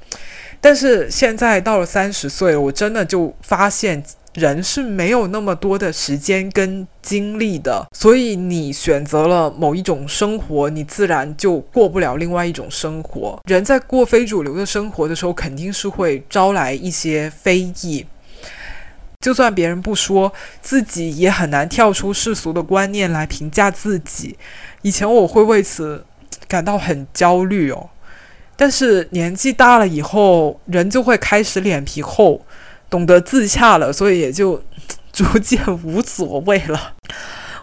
[0.59, 7.87] 但是现在到了三十岁，我真的就发现人是没有那么多的时间跟精力的。
[7.95, 13.39] 所以你选择了某一种生活，你自然就过不了另外一种生活。
[13.45, 18.05] 人在过非主流的生活的时候，肯定是会招来一些非议。
[19.27, 24.37] 就算别人不说，自己也很难跳出世俗的观念来评价自己。
[24.83, 26.05] 以前我会为此
[26.47, 27.89] 感到很焦虑哦，
[28.55, 32.41] 但是年纪大了以后，人就会开始脸皮厚，
[32.89, 34.63] 懂得自洽了，所以也就
[35.11, 36.93] 逐渐无所谓了。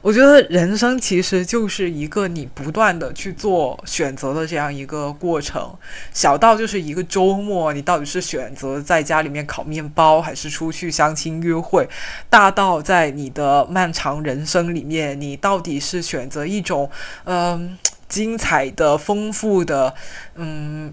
[0.04, 5.74] 我觉得人生其实就是一个你不断的去做选择的这样一个过程，
[6.12, 11.86] 小到就是一个周末，你到底是选择在家里面烤面包，还是出去相亲约会；
[12.28, 16.90] 大到在你的漫长人生里面，你到底是选择一种
[17.24, 19.94] 嗯精彩的、丰富的、
[20.34, 20.92] 嗯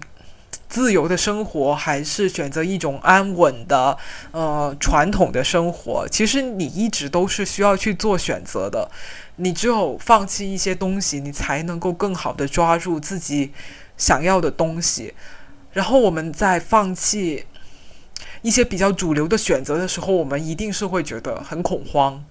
[0.72, 3.98] 自由的生活，还是选择一种安稳的
[4.30, 6.08] 呃传统的生活？
[6.08, 8.90] 其实你一直都是需要去做选择的。
[9.36, 13.52] 你只有放弃一些东西，你才能够更好的抓住自己
[13.98, 15.12] 想要的东西。
[15.74, 17.44] 然后我们在放弃
[18.40, 22.24] 一些比较主流的选择的时候，我们一定是会觉得很恐慌，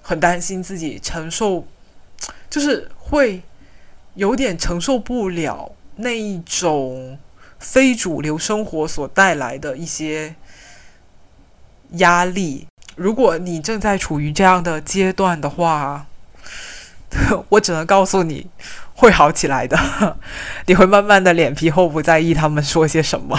[0.00, 1.66] 很担心自己承受，
[2.48, 3.42] 就是会
[4.14, 7.18] 有点承受不了那一种
[7.62, 10.34] 非主流生活所带来的一些
[11.92, 12.66] 压力。
[12.96, 16.04] 如果你正在处于这样的阶段的话，
[17.48, 18.48] 我只能告诉你。
[18.94, 19.76] 会好起来的，
[20.66, 23.36] 你会慢慢的脸皮厚，不在意他们说些什么。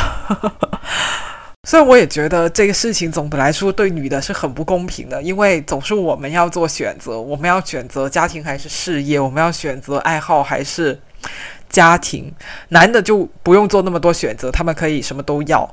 [1.65, 10.99] 虽然我也觉得这个事情总的来说对女的是很不公平的，因为总是我们要做选择，我们要选择家庭还是事业，我们要选择爱好还是
[11.73, 12.33] 家庭。
[12.69, 15.69] 男的就不用做那么多选择，他们可以什么都要。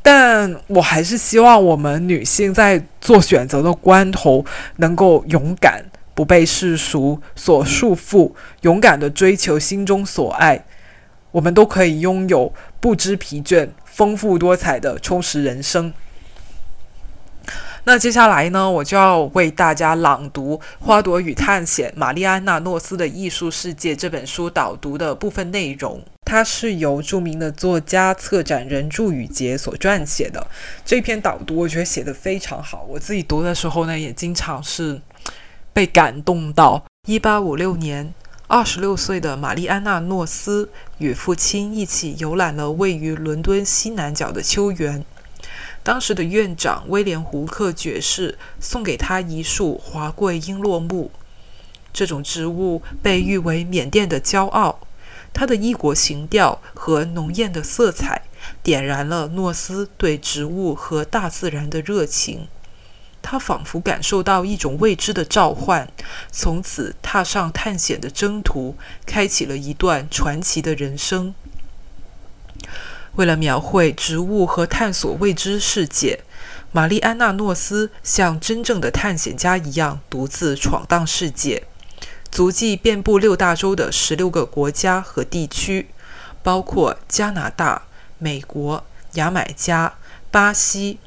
[0.00, 4.42] 但我还是希望我们女性在做选择的关头
[4.76, 5.84] 能够勇敢。
[6.16, 10.64] 不被世俗所束缚，勇敢的追求心中所爱，
[11.30, 12.50] 我们都可以拥有
[12.80, 15.92] 不知疲倦、丰富多彩的充实人生。
[17.88, 26.02] 那接下来呢，我就要为大家朗读《花朵与探险：玛丽安娜·诺斯的艺术世界》这本书导读的部分内容。
[26.24, 30.44] 它是由著名的作家、策展人祝宇杰所撰写的。
[30.84, 35.00] 这篇导读我觉得写得非常好，我自己读的时候呢，也经常是。
[35.72, 36.82] 被感动到。
[37.06, 38.12] 一八五六年，
[38.48, 45.04] 二十六岁的玛丽安娜·诺斯与父亲一起游览了位于伦敦西南角的秋园。
[45.86, 51.12] 当时的院长威廉·胡克爵士送给他一束华贵璎珞木，
[51.92, 54.80] 这种植物被誉为缅甸的骄傲。
[55.32, 58.22] 它的异国情调和浓艳的色彩
[58.64, 62.48] 点燃了诺斯对植物和大自然的热情。
[63.22, 65.88] 他仿佛感受到一种未知的召唤，
[66.32, 68.74] 从此踏上探险的征途，
[69.06, 71.32] 开启了一段传奇的人生。
[73.16, 76.20] 为了描绘植物和探索未知世界，
[76.72, 81.64] 玛丽安娜·诺斯像真正的探险家一样独自闯荡世界，
[82.30, 85.88] 足迹遍布六大洲的十六个国家和地区，
[86.42, 87.82] 包括加拿大、
[88.18, 89.94] 美国、牙买加、
[90.30, 90.98] 巴西、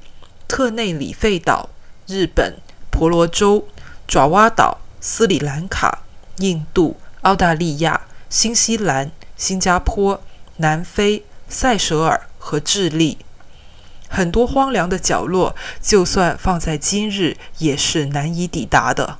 [0.47, 1.69] 特内里费岛。
[2.07, 2.57] 日本、
[2.89, 3.67] 婆罗洲、
[4.07, 5.99] 爪哇岛、斯里兰卡、
[6.37, 10.19] 印度、澳大利亚、新西兰、新加坡、
[10.57, 13.17] 南非、塞舌尔和智利，
[14.07, 19.17] 很多荒凉的角落，就算放在今日也是难以抵达的。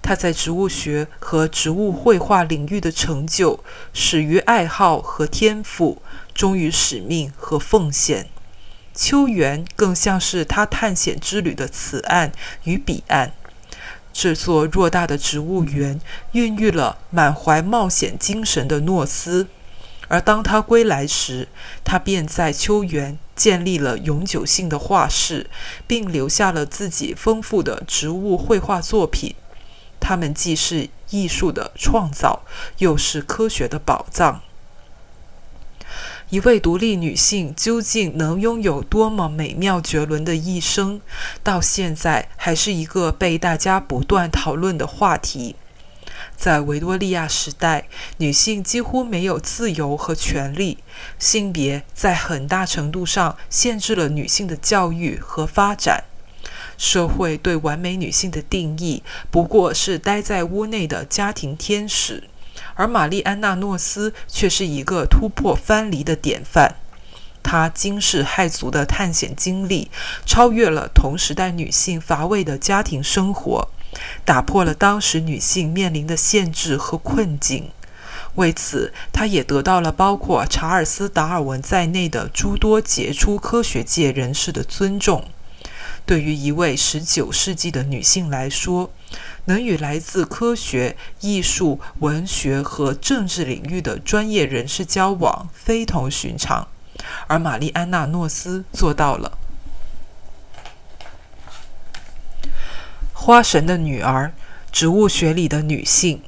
[0.00, 3.62] 他在植物学和植物绘画领域的成就，
[3.92, 6.02] 始于爱好和天赋，
[6.34, 8.28] 终于使命和奉献。
[8.94, 12.32] 秋园更像是他探险之旅的此岸
[12.64, 13.32] 与彼岸。
[14.12, 16.00] 这座偌大的植物园
[16.32, 19.46] 孕育了满怀冒险精神的诺斯，
[20.12, 21.48] 而当他归来时，
[21.82, 25.48] 他便在秋园建立了永久性的画室，
[25.86, 29.34] 并留下了自己丰富的植物绘画作品。
[29.98, 32.42] 它们既是艺术的创造，
[32.76, 34.42] 又是科学的宝藏。
[36.28, 41.00] 一位独立女性究竟能拥有多么美妙绝伦的一生，
[41.42, 45.56] 到现在还是一个被大家不断讨论的话题。
[46.36, 50.78] 在维多利亚时代，女性几乎没有自由和权利，
[51.18, 56.04] 性别在很大程度上限制了女性的教育和发展。
[56.76, 62.24] 社会对完美女性的定义，不过是待在屋内的家庭天使。
[62.74, 66.76] 而玛丽安娜·诺斯却是一个突破藩篱的典范。
[67.42, 69.90] 她惊世骇俗的探险经历，
[70.24, 73.68] 超越了同时代女性乏味的家庭生活，
[74.24, 77.70] 打破了当时女性面临的限制和困境。
[78.36, 85.24] 为此，她也得到了包括查尔斯·达尔文在内的诸多杰出科学界人士的尊重。
[86.04, 88.90] 对于一位19世纪的女性来说，
[89.44, 96.66] 能与来自科学、艺术、文学和政治领域的专业人士交往非同寻常，
[97.26, 99.38] 而玛丽安娜·诺斯做到了。
[103.24, 104.32] 花神的女儿，
[104.72, 106.20] 植物学里的女性。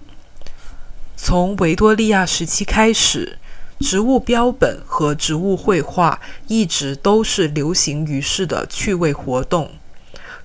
[1.17, 3.37] 从维多利亚时期开始，
[3.81, 9.73] 植物标本和植物绘画一直都是流行于世的趣味活动。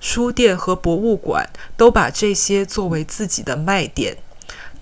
[0.00, 4.16] 书店和博物馆都把这些作为自己的卖点。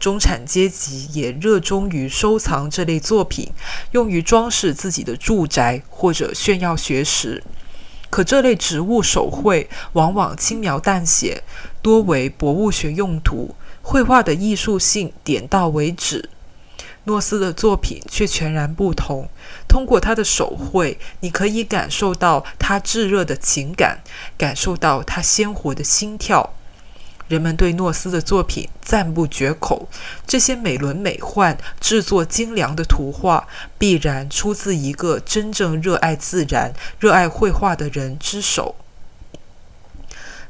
[0.00, 3.52] 中产阶级也热衷于收藏这类作品，
[3.90, 7.44] 用于装饰自己的住宅或者炫耀学识。
[8.10, 11.42] 可这类植物手绘往往轻描淡写，
[11.82, 16.30] 多为博物学用途，绘画的艺术性点到为止。
[17.04, 19.28] 诺斯的作品却全然不同。
[19.66, 24.00] 通过他的手绘，你可以感受到他炙热的情感，
[24.36, 26.54] 感受到他鲜活的心跳。
[27.28, 29.88] 人们对诺斯的作品赞不绝口。
[30.26, 33.46] 这些美轮美奂、制作精良的图画，
[33.78, 38.74] 必然出自一个真正热爱自然、热爱绘画的人之手。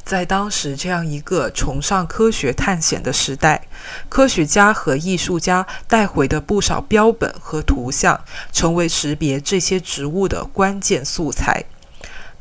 [0.05, 3.68] 在当时这样一个崇尚科学探险的时代，
[4.09, 11.66] 科学家和艺术家带回的不少标本和图像，成为识别这些植物的关键素材。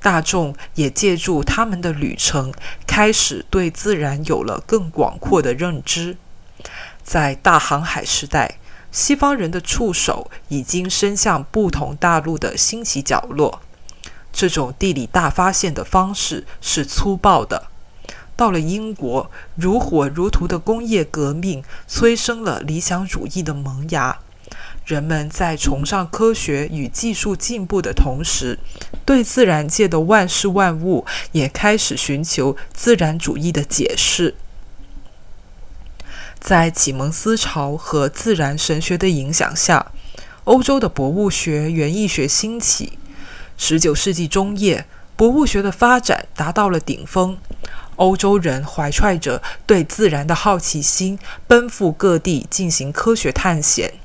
[0.01, 2.53] 大众也借助他们的旅程，
[2.85, 6.17] 开始对自然有了更广阔的认知。
[7.03, 8.59] 在大航海时代，
[8.91, 13.61] 西方人的触手已经伸向不同大陆的新奇角落。
[14.31, 17.67] 这种地理大发现的方式是粗暴的。
[18.35, 24.19] 到了英国，如火如荼的工业革命催生了理想主义的萌芽。
[24.87, 28.57] 人们在崇尚科学与技术进步的同时，
[29.03, 34.35] 对自然界的万事万物也开始寻求自然主义的解释。
[36.39, 39.91] 在启蒙思潮和自然神学的影响下，
[40.45, 42.97] 欧洲的博物学、园艺学兴起。
[43.57, 44.85] 十九世纪中叶，
[45.17, 47.37] 博物学的发展达到了顶峰。
[47.97, 53.95] 欧洲人怀揣着对自然的好奇心，奔赴各地进行科学探险。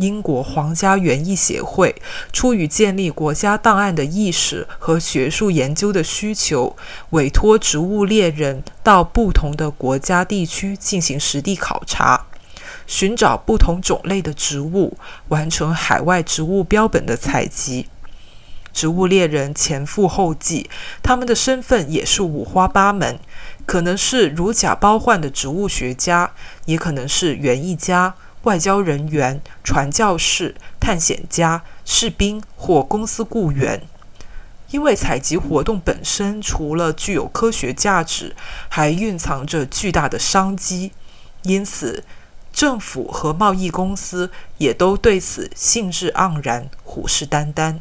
[0.00, 1.94] 英国皇家园艺协会
[2.32, 6.74] 出于建立国家档案的意识和学术研究的需求，
[7.10, 12.26] 委托植物猎人到不同的国家地区进行实地考察，
[12.86, 14.96] 寻找不同种类的植物，
[15.28, 17.86] 完成海外植物标本的采集。
[18.72, 20.70] 植物猎人前赴后继，
[21.02, 23.18] 他们的身份也是五花八门，
[23.66, 26.30] 可能是如假包换的植物学家，
[26.66, 33.82] 也可能是园艺家、外交人员、传教士、探险家、士兵或公司雇员。
[34.70, 38.36] 因为采集活动本身除了具有科学价值，
[38.68, 40.92] 还蕴藏着巨大的商机，
[41.42, 42.04] 因此
[42.52, 47.80] 政府和贸易公司也都对此兴致盎然、虎视眈眈。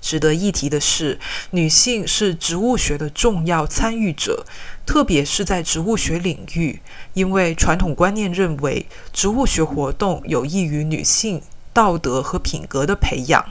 [0.00, 1.18] 值得一提的是，
[1.50, 4.46] 女性是植物学的重要参与者，
[4.86, 6.80] 特别是在植物学领域，
[7.12, 13.44] 因为传统观念认为植物学活动有益于女性道德和品格的培养。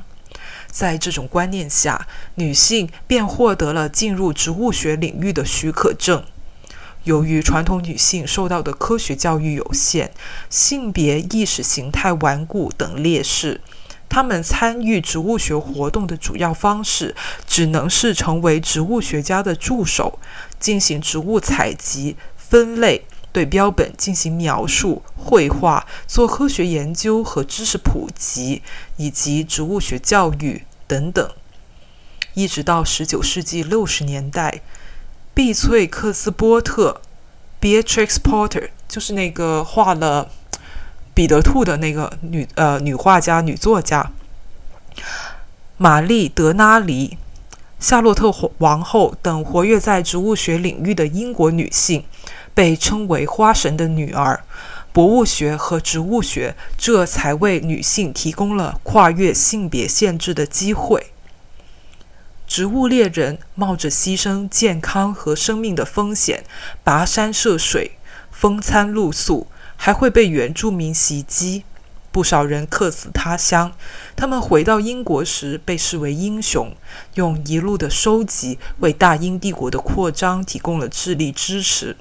[0.71, 6.23] 在这种观念下，女性便获得了进入植物学领域的许可证。
[7.03, 10.11] 由于传统女性受到的科学教育有限，
[10.49, 13.61] 性别意识形态顽固等劣势。
[14.09, 17.15] 她们参与植物学活动的主要方式，
[17.47, 20.19] 只能是成为植物学家的助手，
[20.59, 28.61] 进行植物采集、分类、对标本进行描述、绘画、做科学研究和知识普及，
[28.97, 31.29] 以及植物学教育等等。
[32.33, 34.61] 一直到十九世纪六十年代，
[35.33, 37.01] 碧翠克斯波特
[37.61, 40.29] （Beatrix Potter） 就是那个画了。
[41.13, 44.11] 彼得兔的那个女呃女画家、女作家
[45.77, 47.17] 玛丽·德拉里、
[47.85, 52.03] 夏洛特王后等活跃在植物学领域的英国女性，
[52.55, 54.43] 被称为“花神的女儿”。
[54.91, 61.11] 博物学和植物学这才为女性提供了跨越性别限制的机会。
[62.47, 66.43] 植物猎人冒着牺牲健康和生命的风险，
[66.83, 67.99] 跋山涉水，
[68.31, 69.45] 风餐露宿。
[69.75, 71.65] 还会被原住民袭击，
[72.11, 73.73] 不少人客死他乡。
[74.15, 76.71] 他们回到英国时被视为英雄，
[77.15, 81.97] 用一路的收集为大英帝国的扩张提供了智力支持。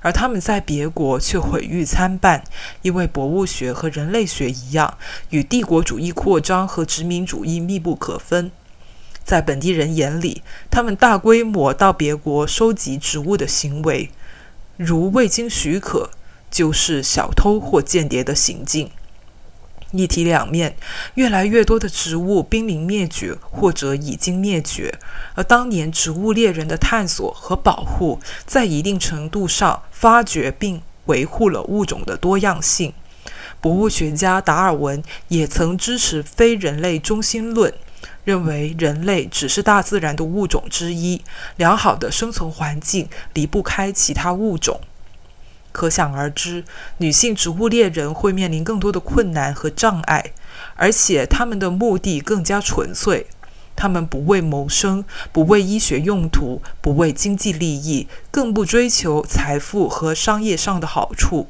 [0.00, 2.42] 而他们在别国却毁誉参半，
[2.82, 4.98] 因为博物学和人类学一样，
[5.28, 8.50] 与帝国主义扩张和殖民主义密不可分。
[9.22, 14.10] 在本地人眼里，他们大规模到别国收集植物的行为，
[14.76, 16.10] 如未经许可。
[16.50, 18.90] 就是小偷或间谍的行径。
[19.92, 20.76] 一体两面，
[21.14, 24.98] 越来越多的植物濒临灭绝或者已经灭绝，
[25.34, 32.92] 而当年植物猎人的探索和保护，在一定程度上发掘并维护了物种的多样性。
[33.60, 37.74] 博物学家达尔文也曾支持非人类中心论，
[38.24, 41.20] 认为人类只是大自然的物种之一，
[41.56, 44.80] 良好的生存环境离不开其他物种。
[45.72, 46.64] 可想而知，
[46.98, 50.32] 女性植物猎人会面临更多的困难和障碍，
[50.76, 53.26] 而且他们的目的更加纯粹。
[53.76, 61.46] 他们不为谋生，不为医学用途，不为经济利益，更不追求财富和商业上的好处。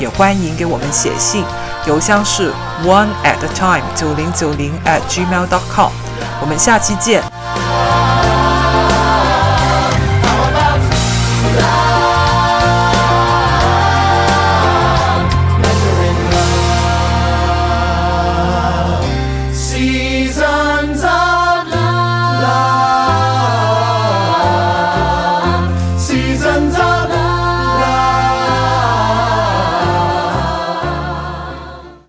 [0.00, 1.44] 也欢迎给我们写信，
[1.86, 2.50] 邮箱是
[2.82, 5.92] one at a time 九零九零 at gmail dot com。
[6.42, 7.33] 我们下期见。